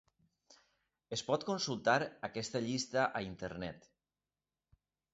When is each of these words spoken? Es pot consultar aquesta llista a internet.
Es 1.17 1.23
pot 1.27 1.45
consultar 1.51 1.99
aquesta 2.31 2.65
llista 2.71 3.07
a 3.07 3.25
internet. 3.29 3.89